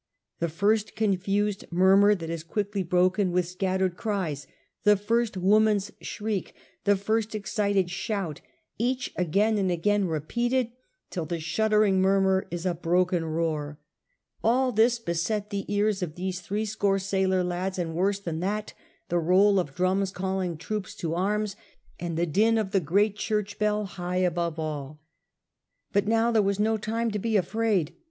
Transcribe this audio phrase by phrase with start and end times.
[0.39, 4.47] The first confused murmur that is quickly broken with scattered cries,
[4.83, 6.55] the first woman's shriek
[6.87, 8.41] and first excited shout,
[8.79, 10.71] each again and again repeated
[11.11, 13.77] till the shuddering murmur is a broken roar—
[14.43, 18.73] all this beset the ears of these threescore sailor lads, and worse than that,
[19.09, 21.55] the roll of drums calling troops to arms,
[21.99, 24.99] and the din of the great church bell high above all.
[25.93, 27.93] But now there was no time to be afraid.